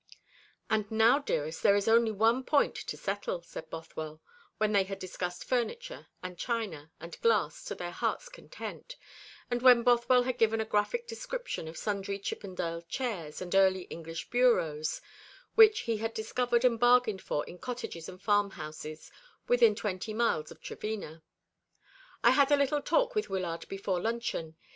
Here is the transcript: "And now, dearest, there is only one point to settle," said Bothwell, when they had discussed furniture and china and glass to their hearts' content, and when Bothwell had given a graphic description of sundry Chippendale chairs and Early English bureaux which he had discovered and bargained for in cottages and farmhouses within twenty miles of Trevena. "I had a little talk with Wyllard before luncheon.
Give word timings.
"And 0.67 0.89
now, 0.89 1.19
dearest, 1.19 1.61
there 1.61 1.75
is 1.75 1.87
only 1.87 2.09
one 2.09 2.43
point 2.43 2.73
to 2.75 2.97
settle," 2.97 3.43
said 3.43 3.69
Bothwell, 3.69 4.19
when 4.57 4.71
they 4.71 4.83
had 4.85 4.97
discussed 4.97 5.43
furniture 5.45 6.07
and 6.23 6.39
china 6.39 6.89
and 6.99 7.21
glass 7.21 7.63
to 7.65 7.75
their 7.75 7.91
hearts' 7.91 8.27
content, 8.27 8.95
and 9.51 9.61
when 9.61 9.83
Bothwell 9.83 10.23
had 10.23 10.39
given 10.39 10.59
a 10.59 10.65
graphic 10.65 11.05
description 11.05 11.67
of 11.67 11.77
sundry 11.77 12.17
Chippendale 12.17 12.81
chairs 12.89 13.43
and 13.43 13.53
Early 13.53 13.83
English 13.91 14.31
bureaux 14.31 14.81
which 15.53 15.81
he 15.81 15.97
had 15.97 16.15
discovered 16.15 16.65
and 16.65 16.79
bargained 16.79 17.21
for 17.21 17.45
in 17.45 17.59
cottages 17.59 18.09
and 18.09 18.19
farmhouses 18.19 19.11
within 19.47 19.75
twenty 19.75 20.15
miles 20.15 20.49
of 20.49 20.61
Trevena. 20.61 21.21
"I 22.23 22.31
had 22.31 22.51
a 22.51 22.57
little 22.57 22.81
talk 22.81 23.13
with 23.13 23.29
Wyllard 23.29 23.67
before 23.69 24.01
luncheon. 24.01 24.55